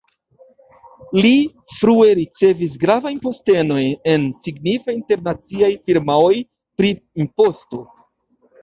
[1.25, 1.33] Li
[1.73, 6.35] frue ricevis gravajn postenojn en signifaj internaciaj firmaoj
[6.81, 6.95] pri
[7.27, 7.87] imposto.